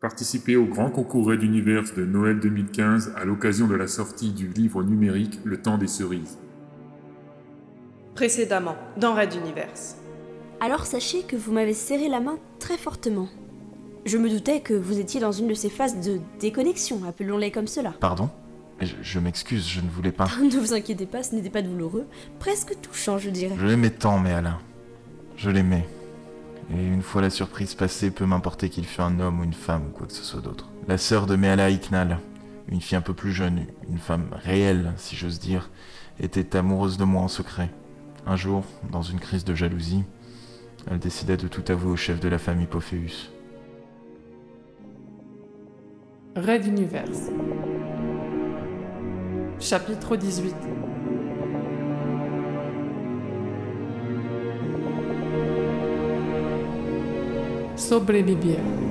Participez 0.00 0.56
au 0.56 0.64
grand 0.64 0.88
concours 0.88 1.26
Red 1.26 1.42
Universe 1.42 1.92
de 1.94 2.06
Noël 2.06 2.40
2015 2.40 3.12
à 3.16 3.26
l'occasion 3.26 3.66
de 3.66 3.74
la 3.74 3.86
sortie 3.86 4.32
du 4.32 4.48
livre 4.48 4.82
numérique 4.82 5.38
Le 5.44 5.60
temps 5.60 5.76
des 5.76 5.88
cerises. 5.88 6.38
Précédemment, 8.14 8.76
dans 8.96 9.14
Red 9.14 9.34
Universe. 9.34 9.98
Alors 10.58 10.86
sachez 10.86 11.22
que 11.24 11.36
vous 11.36 11.52
m'avez 11.52 11.74
serré 11.74 12.08
la 12.08 12.20
main 12.20 12.38
très 12.58 12.78
fortement. 12.78 13.28
Je 14.06 14.16
me 14.16 14.30
doutais 14.30 14.60
que 14.60 14.72
vous 14.72 14.98
étiez 14.98 15.20
dans 15.20 15.32
une 15.32 15.48
de 15.48 15.54
ces 15.54 15.68
phases 15.68 16.00
de 16.00 16.18
déconnexion, 16.40 17.02
appelons-les 17.06 17.50
comme 17.50 17.66
cela. 17.66 17.92
Pardon? 18.00 18.30
Je, 18.80 18.94
je 19.02 19.18
m'excuse, 19.18 19.68
je 19.68 19.82
ne 19.82 19.90
voulais 19.90 20.12
pas. 20.12 20.28
ne 20.42 20.58
vous 20.58 20.72
inquiétez 20.72 21.04
pas, 21.04 21.22
ce 21.22 21.34
n'était 21.34 21.50
pas 21.50 21.60
douloureux, 21.60 22.06
presque 22.38 22.74
touchant, 22.80 23.18
je 23.18 23.28
dirais. 23.28 23.54
Je 23.58 23.66
l'aimais 23.66 23.90
tant, 23.90 24.18
mais 24.18 24.32
Alain. 24.32 24.60
Je 25.36 25.50
l'aimais. 25.50 25.86
Et 26.72 26.86
une 26.86 27.02
fois 27.02 27.20
la 27.20 27.30
surprise 27.30 27.74
passée, 27.74 28.10
peu 28.10 28.26
m'importer 28.26 28.68
qu'il 28.68 28.86
fût 28.86 29.00
un 29.00 29.18
homme 29.18 29.40
ou 29.40 29.44
une 29.44 29.54
femme 29.54 29.86
ou 29.88 29.90
quoi 29.90 30.06
que 30.06 30.12
ce 30.12 30.24
soit 30.24 30.40
d'autre. 30.40 30.68
La 30.86 30.98
sœur 30.98 31.26
de 31.26 31.34
Meala 31.34 31.68
Iknal, 31.70 32.18
une 32.68 32.80
fille 32.80 32.96
un 32.96 33.00
peu 33.00 33.14
plus 33.14 33.32
jeune, 33.32 33.66
une 33.88 33.98
femme 33.98 34.28
réelle, 34.32 34.92
si 34.96 35.16
j'ose 35.16 35.40
dire, 35.40 35.70
était 36.20 36.56
amoureuse 36.56 36.96
de 36.96 37.04
moi 37.04 37.22
en 37.22 37.28
secret. 37.28 37.70
Un 38.26 38.36
jour, 38.36 38.64
dans 38.92 39.02
une 39.02 39.18
crise 39.18 39.44
de 39.44 39.54
jalousie, 39.54 40.04
elle 40.88 40.98
décida 40.98 41.36
de 41.36 41.48
tout 41.48 41.64
avouer 41.68 41.90
au 41.90 41.96
chef 41.96 42.20
de 42.20 42.28
la 42.28 42.38
famille 42.38 42.66
Pophéus. 42.66 43.32
Red 46.36 46.66
Universe. 46.66 47.30
Chapitre 49.58 50.16
18. 50.16 50.54
sobre 57.80 58.22
Libya. 58.22 58.89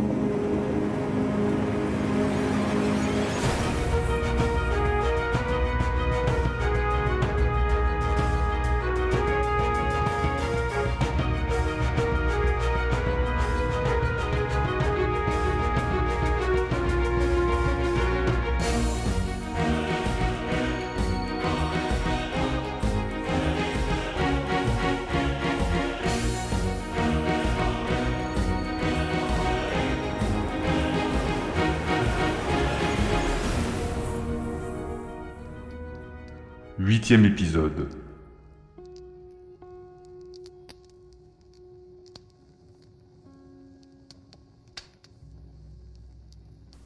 Huitième 36.79 37.25
épisode. 37.25 37.89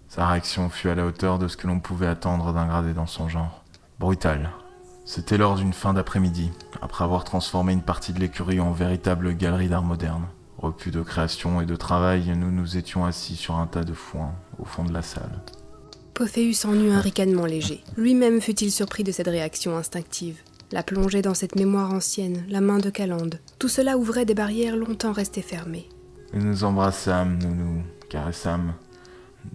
Sa 0.08 0.28
réaction 0.30 0.70
fut 0.70 0.90
à 0.90 0.96
la 0.96 1.06
hauteur 1.06 1.38
de 1.38 1.48
ce 1.48 1.58
que 1.58 1.68
l'on 1.68 1.80
pouvait 1.80 2.08
attendre 2.08 2.54
d'un 2.54 2.66
gradé 2.66 2.94
dans 2.96 3.06
son 3.06 3.30
genre. 3.30 3.64
Brutal. 4.00 4.50
C'était 5.06 5.38
lors 5.38 5.58
d'une 5.58 5.74
fin 5.74 5.94
d'après-midi, 5.94 6.52
après 6.82 7.04
avoir 7.04 7.24
transformé 7.24 7.74
une 7.74 7.84
partie 7.84 8.14
de 8.14 8.20
l'écurie 8.20 8.60
en 8.60 8.72
véritable 8.72 9.38
galerie 9.38 9.70
d'art 9.70 9.84
moderne. 9.84 10.26
Repu 10.58 10.90
de 10.90 11.04
création 11.04 11.62
et 11.62 11.68
de 11.68 11.76
travail, 11.76 12.36
nous 12.36 12.50
nous 12.50 12.78
étions 12.78 13.06
assis 13.06 13.36
sur 13.36 13.58
un 13.58 13.68
tas 13.68 13.84
de 13.84 13.94
foin 13.94 14.34
au 14.58 14.66
fond 14.66 14.86
de 14.86 14.92
la 14.92 15.04
salle. 15.04 15.44
Pophéus 16.14 16.66
en 16.66 16.76
eut 16.76 16.92
un 16.92 17.02
ricanement 17.02 17.46
léger. 17.46 17.84
Lui-même 17.98 18.40
fut-il 18.40 18.72
surpris 18.72 19.04
de 19.04 19.12
cette 19.12 19.28
réaction 19.28 19.76
instinctive. 19.76 20.38
La 20.72 20.84
plongée 20.84 21.24
dans 21.24 21.34
cette 21.34 21.56
mémoire 21.56 21.92
ancienne, 21.92 22.46
la 22.50 22.62
main 22.62 22.78
de 22.78 22.92
Calande, 22.92 23.40
tout 23.58 23.68
cela 23.68 23.98
ouvrait 23.98 24.26
des 24.26 24.36
barrières 24.36 24.76
longtemps 24.76 25.12
restées 25.12 25.42
fermées. 25.42 25.90
Nous 26.34 26.44
nous 26.44 26.64
embrassâmes, 26.64 27.40
nous 27.42 27.56
nous 27.56 27.84
caressâmes. 28.10 28.74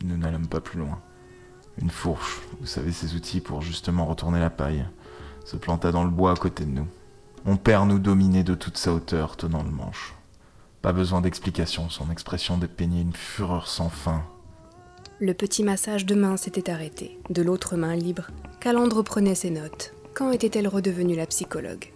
Nous 0.03 0.17
n'allâmes 0.17 0.49
pas 0.49 0.61
plus 0.61 0.81
loin. 0.81 1.01
Une 1.81 1.91
fourche, 1.91 2.41
vous 2.61 2.67
savez 2.67 2.91
ces 2.91 3.15
outils 3.15 3.41
pour 3.41 3.63
justement 3.63 4.05
retourner 4.05 4.41
la 4.41 4.51
paille, 4.51 4.85
se 5.45 5.57
planta 5.57 5.93
dans 5.93 6.05
le 6.05 6.11
bois 6.11 6.33
à 6.33 6.37
côté 6.37 6.65
de 6.65 6.71
nous. 6.71 6.89
Mon 7.45 7.57
père 7.57 7.87
nous 7.87 8.01
dominait 8.01 8.43
de 8.43 8.55
toute 8.55 8.77
sa 8.77 8.93
hauteur, 8.93 9.37
tenant 9.37 9.63
le 9.63 9.71
manche. 9.71 10.15
Pas 10.83 10.93
besoin 10.93 11.21
d'explication, 11.21 11.89
son 11.89 12.11
expression 12.11 12.59
dépeignait 12.59 13.03
une 13.03 13.13
fureur 13.13 13.69
sans 13.69 13.89
fin. 13.89 14.25
Le 15.21 15.35
petit 15.35 15.65
massage 15.65 16.07
de 16.07 16.15
main 16.15 16.37
s'était 16.37 16.71
arrêté. 16.71 17.19
De 17.29 17.43
l'autre 17.43 17.77
main 17.77 17.97
libre, 17.97 18.29
Calandre 18.61 19.03
prenait 19.03 19.35
ses 19.35 19.51
notes. 19.51 19.93
Quand 20.15 20.31
était-elle 20.31 20.69
redevenue 20.69 21.17
la 21.17 21.27
psychologue? 21.27 21.93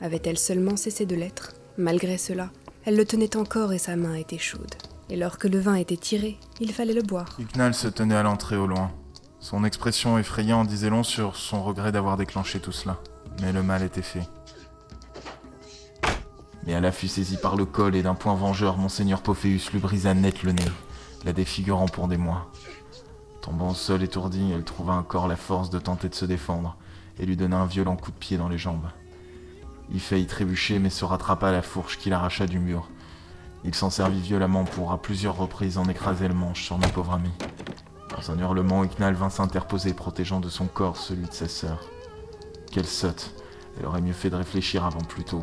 Avait-elle 0.00 0.38
seulement 0.38 0.76
cessé 0.76 1.04
de 1.04 1.16
l'être? 1.16 1.54
Malgré 1.78 2.16
cela, 2.16 2.50
elle 2.84 2.94
le 2.94 3.04
tenait 3.04 3.36
encore 3.36 3.72
et 3.72 3.78
sa 3.78 3.96
main 3.96 4.14
était 4.14 4.38
chaude. 4.38 4.76
Et 5.08 5.16
lorsque 5.16 5.46
le 5.46 5.58
vin 5.58 5.74
était 5.74 5.96
tiré, 5.96 6.38
il 6.60 6.72
fallait 6.72 6.94
le 6.94 7.02
boire. 7.02 7.36
Ignal 7.40 7.74
se 7.74 7.88
tenait 7.88 8.14
à 8.14 8.22
l'entrée 8.22 8.56
au 8.56 8.68
loin. 8.68 8.92
Son 9.40 9.64
expression 9.64 10.16
effrayante 10.16 10.68
disait 10.68 10.90
long 10.90 11.02
sur 11.02 11.34
son 11.34 11.64
regret 11.64 11.90
d'avoir 11.90 12.16
déclenché 12.16 12.60
tout 12.60 12.70
cela. 12.70 13.00
Mais 13.42 13.52
le 13.52 13.64
mal 13.64 13.82
était 13.82 14.00
fait. 14.00 14.28
Mais 16.66 16.72
elle 16.72 16.92
fut 16.92 17.08
saisie 17.08 17.38
par 17.38 17.56
le 17.56 17.64
col 17.64 17.96
et 17.96 18.02
d'un 18.02 18.14
point 18.14 18.36
vengeur, 18.36 18.76
Monseigneur 18.76 19.22
Pophéus 19.22 19.72
lui 19.72 19.80
brisa 19.80 20.14
net 20.14 20.44
le 20.44 20.52
nez, 20.52 20.62
la 21.24 21.32
défigurant 21.32 21.86
pour 21.86 22.08
des 22.08 22.16
mois. 22.16 22.50
Tombant 23.40 23.70
au 23.70 23.74
sol 23.74 24.02
étourdi, 24.02 24.52
elle 24.52 24.64
trouva 24.64 24.94
encore 24.94 25.28
la 25.28 25.36
force 25.36 25.70
de 25.70 25.78
tenter 25.78 26.08
de 26.08 26.14
se 26.14 26.24
défendre 26.24 26.76
et 27.18 27.26
lui 27.26 27.36
donna 27.36 27.58
un 27.58 27.66
violent 27.66 27.96
coup 27.96 28.10
de 28.10 28.16
pied 28.16 28.36
dans 28.36 28.48
les 28.48 28.58
jambes. 28.58 28.88
Il 29.92 30.00
faillit 30.00 30.26
trébucher 30.26 30.78
mais 30.78 30.90
se 30.90 31.04
rattrapa 31.04 31.48
à 31.48 31.52
la 31.52 31.62
fourche 31.62 31.98
qu'il 31.98 32.12
arracha 32.12 32.46
du 32.46 32.58
mur. 32.58 32.88
Il 33.64 33.74
s'en 33.74 33.90
servit 33.90 34.20
violemment 34.20 34.64
pour 34.64 34.92
à 34.92 34.98
plusieurs 34.98 35.36
reprises 35.36 35.78
en 35.78 35.84
écraser 35.84 36.28
le 36.28 36.34
manche 36.34 36.64
sur 36.64 36.78
notre 36.78 36.94
pauvre 36.94 37.12
ami. 37.12 37.30
Dans 38.16 38.30
un 38.30 38.38
hurlement, 38.38 38.84
Ignal 38.84 39.14
vint 39.14 39.30
s'interposer, 39.30 39.94
protégeant 39.94 40.40
de 40.40 40.48
son 40.48 40.66
corps 40.66 40.96
celui 40.96 41.26
de 41.26 41.32
sa 41.32 41.48
sœur. 41.48 41.80
Quelle 42.70 42.86
sotte 42.86 43.34
Elle 43.78 43.86
aurait 43.86 44.00
mieux 44.00 44.12
fait 44.12 44.30
de 44.30 44.36
réfléchir 44.36 44.84
avant 44.84 45.00
plus 45.00 45.24
tôt 45.24 45.42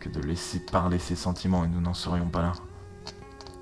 que 0.00 0.08
de 0.08 0.20
laisser 0.20 0.60
parler 0.60 0.98
ses 0.98 1.14
sentiments 1.14 1.64
et 1.64 1.68
nous 1.68 1.80
n'en 1.80 1.94
serions 1.94 2.28
pas 2.28 2.42
là. 2.42 2.52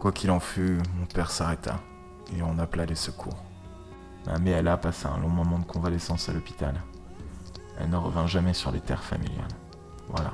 Quoi 0.00 0.12
qu'il 0.12 0.30
en 0.30 0.40
fût, 0.40 0.78
mon 0.98 1.04
père 1.04 1.30
s'arrêta 1.30 1.78
et 2.34 2.42
on 2.42 2.58
appela 2.58 2.86
les 2.86 2.94
secours. 2.94 3.36
Ma 4.26 4.38
Méala 4.38 4.78
passa 4.78 5.10
un 5.10 5.18
long 5.18 5.28
moment 5.28 5.58
de 5.58 5.64
convalescence 5.64 6.30
à 6.30 6.32
l'hôpital. 6.32 6.82
Elle 7.78 7.90
ne 7.90 7.96
revint 7.96 8.26
jamais 8.26 8.54
sur 8.54 8.72
les 8.72 8.80
terres 8.80 9.04
familiales. 9.04 9.52
Voilà. 10.08 10.32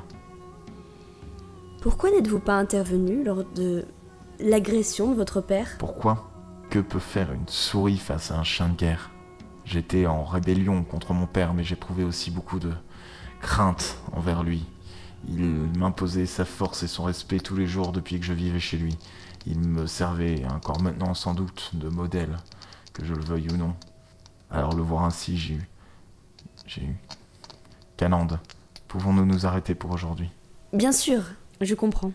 Pourquoi 1.82 2.12
n'êtes-vous 2.12 2.38
pas 2.38 2.56
intervenu 2.56 3.24
lors 3.24 3.42
de 3.44 3.84
l'agression 4.38 5.10
de 5.10 5.16
votre 5.16 5.40
père? 5.40 5.76
Pourquoi? 5.78 6.30
Que 6.70 6.78
peut 6.78 7.00
faire 7.00 7.32
une 7.32 7.48
souris 7.48 7.98
face 7.98 8.30
à 8.30 8.38
un 8.38 8.44
chien 8.44 8.68
de 8.68 8.76
guerre? 8.76 9.10
J'étais 9.64 10.06
en 10.06 10.24
rébellion 10.24 10.84
contre 10.84 11.12
mon 11.12 11.26
père, 11.26 11.54
mais 11.54 11.64
j'éprouvais 11.64 12.04
aussi 12.04 12.30
beaucoup 12.30 12.60
de 12.60 12.72
crainte 13.40 13.98
envers 14.12 14.44
lui. 14.44 14.64
Il 15.28 15.44
m'imposait 15.76 16.26
sa 16.26 16.44
force 16.44 16.84
et 16.84 16.88
son 16.88 17.02
respect 17.02 17.40
tous 17.40 17.56
les 17.56 17.66
jours 17.66 17.90
depuis 17.90 18.20
que 18.20 18.26
je 18.26 18.32
vivais 18.32 18.60
chez 18.60 18.76
lui. 18.76 18.96
Il 19.46 19.60
me 19.60 19.86
servait, 19.86 20.44
encore 20.46 20.80
maintenant 20.80 21.14
sans 21.14 21.34
doute, 21.34 21.70
de 21.74 21.88
modèle, 21.88 22.36
que 22.92 23.04
je 23.04 23.14
le 23.14 23.22
veuille 23.22 23.48
ou 23.52 23.56
non. 23.56 23.74
Alors 24.50 24.74
le 24.74 24.82
voir 24.82 25.04
ainsi, 25.04 25.36
j'ai 25.38 25.54
eu... 25.54 25.68
J'ai 26.66 26.82
eu... 26.82 26.96
Canande, 27.96 28.38
pouvons-nous 28.88 29.24
nous 29.24 29.46
arrêter 29.46 29.74
pour 29.74 29.92
aujourd'hui? 29.92 30.30
Bien 30.72 30.92
sûr, 30.92 31.22
je 31.60 31.74
comprends. 31.74 32.12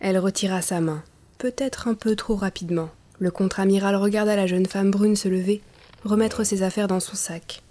Elle 0.00 0.18
retira 0.18 0.60
sa 0.60 0.80
main, 0.80 1.02
peut-être 1.38 1.88
un 1.88 1.94
peu 1.94 2.16
trop 2.16 2.36
rapidement. 2.36 2.88
Le 3.18 3.30
contre-amiral 3.30 3.94
regarda 3.94 4.34
la 4.34 4.46
jeune 4.46 4.66
femme 4.66 4.90
brune 4.90 5.16
se 5.16 5.28
lever, 5.28 5.62
remettre 6.04 6.44
ses 6.44 6.62
affaires 6.62 6.88
dans 6.88 7.00
son 7.00 7.14
sac. 7.14 7.62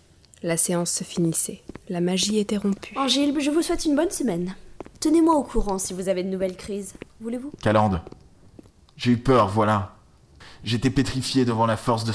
La 0.42 0.58
séance 0.58 0.92
se 0.92 1.04
finissait. 1.04 1.62
La 1.90 2.02
magie 2.02 2.40
était 2.40 2.58
rompue. 2.58 2.98
Angile, 2.98 3.36
je 3.40 3.52
vous 3.52 3.62
souhaite 3.62 3.86
une 3.86 3.96
bonne 3.96 4.10
semaine. 4.10 4.56
Tenez-moi 5.00 5.36
au 5.36 5.44
courant 5.44 5.78
si 5.78 5.94
vous 5.94 6.10
avez 6.10 6.24
de 6.24 6.30
nouvelles 6.30 6.58
crises. 6.58 6.94
Voulez-vous? 7.20 7.52
Calande, 7.62 8.02
j'ai 8.98 9.12
eu 9.12 9.18
peur, 9.18 9.48
voilà. 9.48 9.96
J'étais 10.64 10.90
pétrifié 10.90 11.46
devant 11.46 11.66
la 11.66 11.78
force 11.78 12.06
de, 12.06 12.14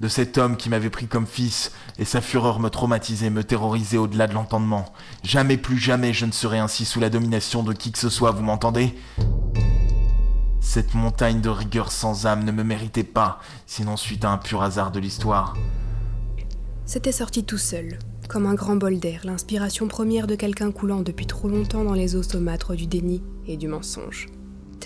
de 0.00 0.08
cet 0.08 0.36
homme 0.38 0.56
qui 0.56 0.68
m'avait 0.68 0.90
pris 0.90 1.06
comme 1.06 1.26
fils, 1.26 1.72
et 1.98 2.04
sa 2.04 2.20
fureur 2.20 2.60
me 2.60 2.68
traumatisait, 2.68 3.30
me 3.30 3.44
terrorisait 3.44 3.96
au-delà 3.96 4.26
de 4.26 4.34
l'entendement. 4.34 4.92
Jamais 5.22 5.56
plus 5.56 5.78
jamais 5.78 6.12
je 6.12 6.26
ne 6.26 6.32
serai 6.32 6.58
ainsi 6.58 6.84
sous 6.84 7.00
la 7.00 7.10
domination 7.10 7.62
de 7.62 7.72
qui 7.72 7.92
que 7.92 7.98
ce 7.98 8.10
soit, 8.10 8.32
vous 8.32 8.42
m'entendez? 8.42 8.94
Cette 10.60 10.94
montagne 10.94 11.40
de 11.40 11.48
rigueur 11.48 11.92
sans 11.92 12.26
âme 12.26 12.44
ne 12.44 12.52
me 12.52 12.64
méritait 12.64 13.04
pas, 13.04 13.40
sinon 13.66 13.96
suite 13.96 14.24
à 14.24 14.30
un 14.30 14.38
pur 14.38 14.62
hasard 14.62 14.90
de 14.90 14.98
l'histoire. 14.98 15.54
C'était 16.84 17.12
sorti 17.12 17.44
tout 17.44 17.56
seul, 17.56 17.98
comme 18.28 18.46
un 18.46 18.54
grand 18.54 18.76
bol 18.76 18.98
d'air, 18.98 19.22
l'inspiration 19.24 19.88
première 19.88 20.26
de 20.26 20.34
quelqu'un 20.34 20.72
coulant 20.72 21.00
depuis 21.00 21.26
trop 21.26 21.48
longtemps 21.48 21.84
dans 21.84 21.94
les 21.94 22.14
eaux 22.16 22.22
saumâtres 22.22 22.74
du 22.74 22.86
déni 22.86 23.22
et 23.46 23.56
du 23.56 23.68
mensonge. 23.68 24.26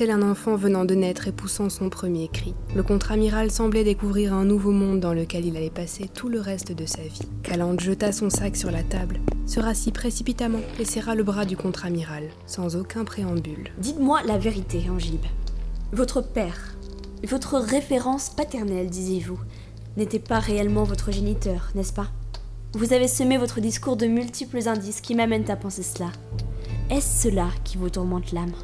Tel 0.00 0.12
un 0.12 0.22
enfant 0.22 0.56
venant 0.56 0.86
de 0.86 0.94
naître 0.94 1.28
et 1.28 1.32
poussant 1.32 1.68
son 1.68 1.90
premier 1.90 2.28
cri, 2.28 2.54
le 2.74 2.82
contre-amiral 2.82 3.50
semblait 3.50 3.84
découvrir 3.84 4.32
un 4.32 4.46
nouveau 4.46 4.70
monde 4.70 4.98
dans 4.98 5.12
lequel 5.12 5.44
il 5.44 5.58
allait 5.58 5.68
passer 5.68 6.08
tout 6.08 6.30
le 6.30 6.40
reste 6.40 6.72
de 6.72 6.86
sa 6.86 7.02
vie. 7.02 7.28
Calande 7.42 7.78
jeta 7.80 8.10
son 8.10 8.30
sac 8.30 8.56
sur 8.56 8.70
la 8.70 8.82
table, 8.82 9.20
se 9.44 9.60
rassit 9.60 9.92
précipitamment 9.92 10.62
et 10.78 10.86
serra 10.86 11.14
le 11.14 11.22
bras 11.22 11.44
du 11.44 11.54
contre-amiral, 11.54 12.30
sans 12.46 12.76
aucun 12.76 13.04
préambule. 13.04 13.68
Dites-moi 13.76 14.22
la 14.26 14.38
vérité, 14.38 14.88
Angib. 14.88 15.20
Votre 15.92 16.22
père, 16.22 16.78
votre 17.28 17.58
référence 17.58 18.30
paternelle, 18.30 18.88
disiez-vous, 18.88 19.38
n'était 19.98 20.18
pas 20.18 20.38
réellement 20.38 20.84
votre 20.84 21.12
géniteur, 21.12 21.72
n'est-ce 21.74 21.92
pas? 21.92 22.08
Vous 22.72 22.94
avez 22.94 23.06
semé 23.06 23.36
votre 23.36 23.60
discours 23.60 23.98
de 23.98 24.06
multiples 24.06 24.66
indices 24.66 25.02
qui 25.02 25.14
m'amènent 25.14 25.50
à 25.50 25.56
penser 25.56 25.82
cela. 25.82 26.10
Est-ce 26.88 27.28
cela 27.28 27.48
qui 27.64 27.76
vous 27.76 27.90
tourmente 27.90 28.32
l'âme? 28.32 28.54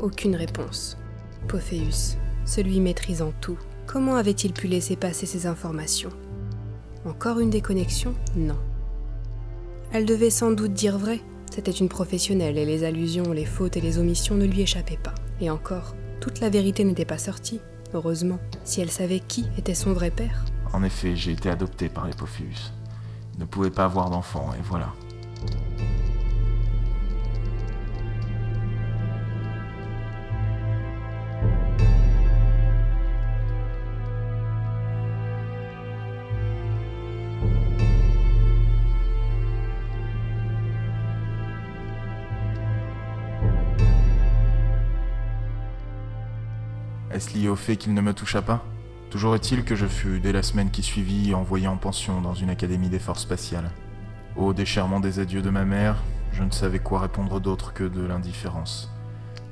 Aucune 0.00 0.34
réponse. 0.34 0.96
Pophéus, 1.46 2.16
celui 2.46 2.80
maîtrisant 2.80 3.32
tout, 3.42 3.58
comment 3.86 4.16
avait-il 4.16 4.54
pu 4.54 4.66
laisser 4.66 4.96
passer 4.96 5.26
ces 5.26 5.46
informations? 5.46 6.08
Encore 7.04 7.38
une 7.38 7.50
déconnexion? 7.50 8.14
Non. 8.34 8.56
Elle 9.92 10.06
devait 10.06 10.30
sans 10.30 10.52
doute 10.52 10.72
dire 10.72 10.96
vrai. 10.96 11.20
C'était 11.50 11.70
une 11.70 11.90
professionnelle 11.90 12.56
et 12.56 12.64
les 12.64 12.84
allusions, 12.84 13.32
les 13.32 13.44
fautes 13.44 13.76
et 13.76 13.82
les 13.82 13.98
omissions 13.98 14.36
ne 14.36 14.46
lui 14.46 14.62
échappaient 14.62 14.96
pas. 14.96 15.14
Et 15.40 15.50
encore, 15.50 15.94
toute 16.20 16.40
la 16.40 16.48
vérité 16.48 16.82
n'était 16.84 17.04
pas 17.04 17.18
sortie, 17.18 17.60
heureusement, 17.92 18.38
si 18.64 18.80
elle 18.80 18.90
savait 18.90 19.20
qui 19.20 19.46
était 19.58 19.74
son 19.74 19.92
vrai 19.92 20.10
père. 20.10 20.46
En 20.72 20.82
effet, 20.82 21.14
j'ai 21.14 21.32
été 21.32 21.50
adopté 21.50 21.90
par 21.90 22.06
les 22.06 22.14
Pophéus. 22.14 22.72
Ne 23.38 23.44
pouvait 23.44 23.70
pas 23.70 23.84
avoir 23.84 24.08
d'enfant, 24.08 24.50
et 24.58 24.62
voilà. 24.62 24.94
Est-ce 47.20 47.36
lié 47.36 47.50
au 47.50 47.54
fait 47.54 47.76
qu'il 47.76 47.92
ne 47.92 48.00
me 48.00 48.14
toucha 48.14 48.40
pas 48.40 48.64
Toujours 49.10 49.34
est-il 49.34 49.62
que 49.62 49.74
je 49.74 49.84
fus, 49.84 50.20
dès 50.20 50.32
la 50.32 50.42
semaine 50.42 50.70
qui 50.70 50.82
suivit, 50.82 51.34
envoyé 51.34 51.68
en 51.68 51.76
pension 51.76 52.22
dans 52.22 52.32
une 52.32 52.48
académie 52.48 52.88
des 52.88 52.98
forces 52.98 53.24
spatiales. 53.24 53.70
Au 54.36 54.54
déchirement 54.54 55.00
des 55.00 55.18
adieux 55.18 55.42
de 55.42 55.50
ma 55.50 55.66
mère, 55.66 55.96
je 56.32 56.42
ne 56.42 56.50
savais 56.50 56.78
quoi 56.78 57.00
répondre 57.00 57.38
d'autre 57.38 57.74
que 57.74 57.84
de 57.84 58.00
l'indifférence. 58.00 58.90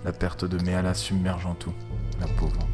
La 0.02 0.12
perte 0.12 0.46
de 0.46 0.56
Méala 0.64 0.94
submergeant 0.94 1.54
tout, 1.56 1.74
la 2.18 2.26
pauvre. 2.26 2.66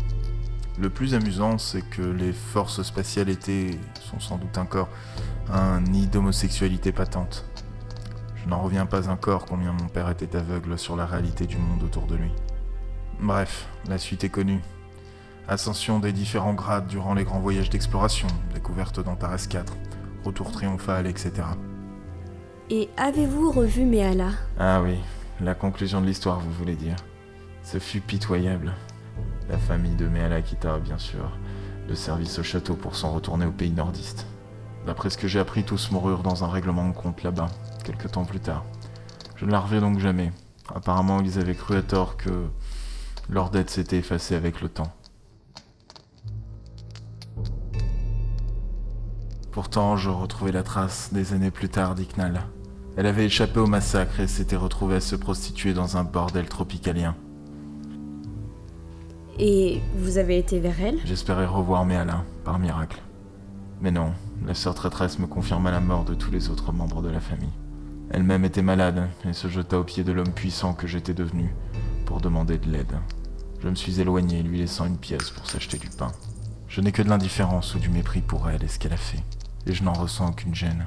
Le 0.78 0.88
plus 0.90 1.14
amusant, 1.14 1.58
c'est 1.58 1.82
que 1.82 2.02
les 2.02 2.32
forces 2.32 2.80
spatiales 2.84 3.30
étaient, 3.30 3.72
sont 4.00 4.20
sans 4.20 4.38
doute 4.38 4.58
encore, 4.58 4.88
un 5.52 5.80
nid 5.80 6.06
d'homosexualité 6.06 6.92
patente. 6.92 7.46
Je 8.36 8.48
n'en 8.48 8.62
reviens 8.62 8.86
pas 8.86 9.08
encore 9.08 9.44
combien 9.46 9.72
mon 9.72 9.88
père 9.88 10.08
était 10.08 10.36
aveugle 10.36 10.78
sur 10.78 10.94
la 10.94 11.04
réalité 11.04 11.48
du 11.48 11.56
monde 11.56 11.82
autour 11.82 12.06
de 12.06 12.14
lui. 12.14 12.30
Bref, 13.18 13.66
la 13.88 13.98
suite 13.98 14.22
est 14.22 14.28
connue. 14.28 14.60
Ascension 15.46 15.98
des 15.98 16.12
différents 16.12 16.54
grades 16.54 16.86
durant 16.86 17.12
les 17.12 17.24
grands 17.24 17.38
voyages 17.38 17.68
d'exploration, 17.68 18.28
découverte 18.54 19.00
d'Antares 19.04 19.46
4, 19.46 19.76
retour 20.24 20.50
triomphal, 20.50 21.06
etc. 21.06 21.32
Et 22.70 22.88
avez-vous 22.96 23.52
revu 23.52 23.84
Méala 23.84 24.30
Ah 24.58 24.80
oui, 24.80 24.96
la 25.42 25.54
conclusion 25.54 26.00
de 26.00 26.06
l'histoire, 26.06 26.40
vous 26.40 26.50
voulez 26.52 26.76
dire? 26.76 26.96
Ce 27.62 27.78
fut 27.78 28.00
pitoyable. 28.00 28.72
La 29.50 29.58
famille 29.58 29.96
de 29.96 30.06
Méala 30.08 30.40
quitta, 30.40 30.78
bien 30.78 30.96
sûr, 30.96 31.30
le 31.88 31.94
service 31.94 32.38
au 32.38 32.42
château 32.42 32.74
pour 32.74 32.96
s'en 32.96 33.12
retourner 33.12 33.44
au 33.44 33.52
pays 33.52 33.70
nordiste. 33.70 34.26
D'après 34.86 35.10
ce 35.10 35.18
que 35.18 35.28
j'ai 35.28 35.40
appris, 35.40 35.62
tous 35.62 35.90
moururent 35.90 36.22
dans 36.22 36.42
un 36.42 36.48
règlement 36.48 36.88
de 36.88 36.94
compte 36.94 37.22
là-bas, 37.22 37.48
quelques 37.84 38.12
temps 38.12 38.24
plus 38.24 38.40
tard. 38.40 38.64
Je 39.36 39.44
ne 39.44 39.50
la 39.50 39.60
reviens 39.60 39.82
donc 39.82 39.98
jamais. 39.98 40.32
Apparemment, 40.74 41.20
ils 41.20 41.38
avaient 41.38 41.54
cru 41.54 41.76
à 41.76 41.82
tort 41.82 42.16
que 42.16 42.46
leur 43.28 43.50
dette 43.50 43.68
s'était 43.68 43.98
effacée 43.98 44.36
avec 44.36 44.62
le 44.62 44.70
temps. 44.70 44.90
Pourtant, 49.54 49.96
je 49.96 50.10
retrouvais 50.10 50.50
la 50.50 50.64
trace 50.64 51.10
des 51.12 51.32
années 51.32 51.52
plus 51.52 51.68
tard 51.68 51.94
d'Iknal. 51.94 52.42
Elle 52.96 53.06
avait 53.06 53.26
échappé 53.26 53.60
au 53.60 53.68
massacre 53.68 54.18
et 54.18 54.26
s'était 54.26 54.56
retrouvée 54.56 54.96
à 54.96 55.00
se 55.00 55.14
prostituer 55.14 55.74
dans 55.74 55.96
un 55.96 56.02
bordel 56.02 56.48
tropicalien. 56.48 57.14
Et 59.38 59.80
vous 59.96 60.18
avez 60.18 60.38
été 60.38 60.58
vers 60.58 60.80
elle? 60.80 60.98
J'espérais 61.04 61.46
revoir 61.46 61.86
Méala, 61.86 62.24
par 62.42 62.58
miracle. 62.58 63.00
Mais 63.80 63.92
non, 63.92 64.12
la 64.44 64.54
sœur 64.54 64.74
traîtresse 64.74 65.20
me 65.20 65.28
confirma 65.28 65.70
la 65.70 65.78
mort 65.78 66.04
de 66.04 66.14
tous 66.14 66.32
les 66.32 66.50
autres 66.50 66.72
membres 66.72 67.00
de 67.00 67.10
la 67.10 67.20
famille. 67.20 67.54
Elle-même 68.10 68.44
était 68.44 68.60
malade 68.60 69.08
et 69.24 69.32
se 69.32 69.46
jeta 69.46 69.78
aux 69.78 69.84
pieds 69.84 70.02
de 70.02 70.10
l'homme 70.10 70.34
puissant 70.34 70.74
que 70.74 70.88
j'étais 70.88 71.14
devenu 71.14 71.54
pour 72.06 72.20
demander 72.20 72.58
de 72.58 72.68
l'aide. 72.72 72.98
Je 73.62 73.68
me 73.68 73.76
suis 73.76 74.00
éloigné, 74.00 74.42
lui 74.42 74.58
laissant 74.58 74.86
une 74.86 74.98
pièce 74.98 75.30
pour 75.30 75.48
s'acheter 75.48 75.78
du 75.78 75.90
pain. 75.90 76.10
Je 76.66 76.80
n'ai 76.80 76.90
que 76.90 77.02
de 77.02 77.08
l'indifférence 77.08 77.76
ou 77.76 77.78
du 77.78 77.88
mépris 77.88 78.20
pour 78.20 78.50
elle 78.50 78.64
et 78.64 78.68
ce 78.68 78.80
qu'elle 78.80 78.92
a 78.92 78.96
fait, 78.96 79.22
et 79.66 79.72
je 79.72 79.82
n'en 79.82 79.92
ressens 79.92 80.30
aucune 80.30 80.54
gêne. 80.54 80.86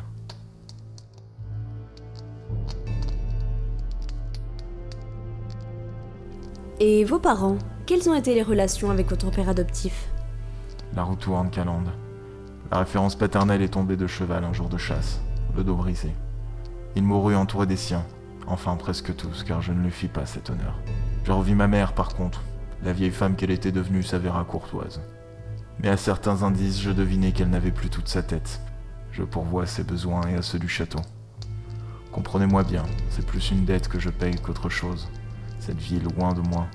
Et 6.79 7.03
vos 7.03 7.19
parents 7.19 7.57
Quelles 7.87 8.07
ont 8.07 8.13
été 8.13 8.35
les 8.35 8.43
relations 8.43 8.91
avec 8.91 9.09
votre 9.09 9.31
père 9.31 9.49
adoptif? 9.49 10.09
La 10.95 11.03
roue 11.03 11.15
tourne, 11.15 11.49
Calande. 11.49 11.89
La 12.71 12.79
référence 12.79 13.15
paternelle 13.15 13.61
est 13.61 13.73
tombée 13.73 13.95
de 13.95 14.07
cheval 14.07 14.43
un 14.43 14.53
jour 14.53 14.69
de 14.69 14.77
chasse, 14.77 15.19
le 15.55 15.63
dos 15.63 15.75
brisé. 15.75 16.11
Il 16.95 17.03
mourut 17.03 17.35
entouré 17.35 17.65
des 17.65 17.77
siens, 17.77 18.05
enfin 18.45 18.75
presque 18.75 19.15
tous, 19.15 19.43
car 19.43 19.61
je 19.61 19.71
ne 19.71 19.81
lui 19.81 19.91
fis 19.91 20.07
pas 20.07 20.25
cet 20.25 20.49
honneur. 20.49 20.77
Je 21.23 21.31
revis 21.31 21.55
ma 21.55 21.67
mère, 21.67 21.93
par 21.93 22.15
contre. 22.15 22.41
La 22.83 22.93
vieille 22.93 23.11
femme 23.11 23.35
qu'elle 23.35 23.51
était 23.51 23.71
devenue 23.71 24.03
s'avéra 24.03 24.43
courtoise. 24.43 25.01
Mais 25.79 25.89
à 25.89 25.97
certains 25.97 26.43
indices, 26.43 26.81
je 26.81 26.91
devinai 26.91 27.31
qu'elle 27.31 27.49
n'avait 27.49 27.71
plus 27.71 27.89
toute 27.89 28.07
sa 28.07 28.23
tête. 28.23 28.61
Je 29.11 29.23
pourvois 29.23 29.63
à 29.63 29.67
ses 29.67 29.83
besoins 29.83 30.21
et 30.27 30.35
à 30.35 30.41
ceux 30.41 30.59
du 30.59 30.67
château. 30.67 31.01
Comprenez-moi 32.11 32.63
bien, 32.63 32.83
c'est 33.09 33.25
plus 33.25 33.51
une 33.51 33.65
dette 33.65 33.87
que 33.87 33.99
je 33.99 34.09
paye 34.09 34.35
qu'autre 34.35 34.69
chose. 34.69 35.07
Cette 35.59 35.77
vie 35.77 35.97
est 35.97 36.15
loin 36.17 36.33
de 36.33 36.41
moi. 36.41 36.67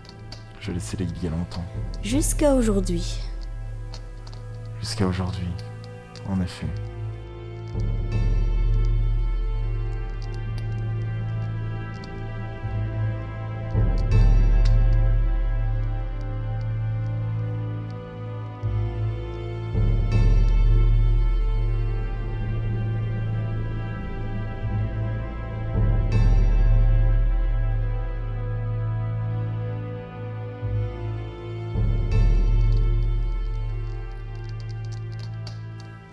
Je 0.61 0.71
l'ai 0.71 0.81
scellée 0.81 1.07
il 1.17 1.25
y 1.25 1.27
a 1.27 1.31
longtemps. 1.31 1.65
Jusqu'à 2.03 2.55
aujourd'hui. 2.55 3.21
Jusqu'à 4.81 5.07
aujourd'hui, 5.07 5.49
en 6.29 6.41
effet. 6.41 6.69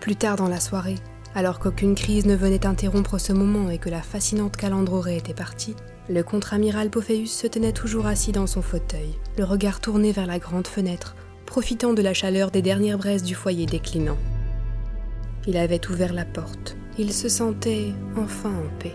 Plus 0.00 0.16
tard 0.16 0.36
dans 0.36 0.48
la 0.48 0.60
soirée, 0.60 0.96
alors 1.34 1.58
qu'aucune 1.58 1.94
crise 1.94 2.26
ne 2.26 2.34
venait 2.34 2.66
interrompre 2.66 3.18
ce 3.18 3.32
moment 3.32 3.70
et 3.70 3.78
que 3.78 3.90
la 3.90 4.02
fascinante 4.02 4.56
calandrorée 4.56 5.18
était 5.18 5.34
partie, 5.34 5.76
le 6.08 6.22
contre-amiral 6.22 6.90
Pophéus 6.90 7.30
se 7.30 7.46
tenait 7.46 7.72
toujours 7.72 8.06
assis 8.06 8.32
dans 8.32 8.46
son 8.46 8.62
fauteuil, 8.62 9.14
le 9.36 9.44
regard 9.44 9.80
tourné 9.80 10.10
vers 10.10 10.26
la 10.26 10.38
grande 10.38 10.66
fenêtre, 10.66 11.14
profitant 11.46 11.92
de 11.92 12.02
la 12.02 12.14
chaleur 12.14 12.50
des 12.50 12.62
dernières 12.62 12.98
braises 12.98 13.22
du 13.22 13.34
foyer 13.34 13.66
déclinant. 13.66 14.18
Il 15.46 15.56
avait 15.56 15.86
ouvert 15.88 16.12
la 16.12 16.24
porte. 16.24 16.76
Il 16.98 17.12
se 17.12 17.28
sentait 17.28 17.92
enfin 18.16 18.50
en 18.50 18.78
paix. 18.78 18.94